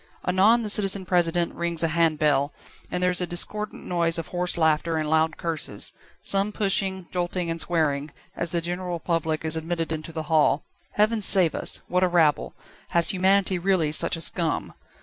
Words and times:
Anon 0.27 0.63
the 0.63 0.69
Citizen 0.71 1.05
President 1.05 1.53
rings 1.53 1.83
a 1.83 1.89
hand 1.89 2.17
bell, 2.17 2.51
and 2.89 3.03
there 3.03 3.11
is 3.11 3.21
a 3.21 3.27
discordant 3.27 3.85
noise 3.85 4.17
of 4.17 4.29
hoarse 4.29 4.57
laughter 4.57 4.97
and 4.97 5.07
loud 5.07 5.37
curses, 5.37 5.93
some 6.23 6.51
pushing, 6.51 7.05
jolting, 7.11 7.51
and 7.51 7.61
swearing, 7.61 8.09
as 8.35 8.49
the 8.49 8.61
general 8.61 8.99
public 8.99 9.45
is 9.45 9.55
admitted 9.55 9.91
into 9.91 10.11
the 10.11 10.23
hall. 10.23 10.63
Heaven 10.93 11.21
save 11.21 11.53
us! 11.53 11.81
What 11.87 12.03
a 12.03 12.07
rabble! 12.07 12.55
Has 12.89 13.09
humanity 13.11 13.59
really 13.59 13.91
such 13.91 14.15
a 14.17 14.21
scum? 14.21 14.73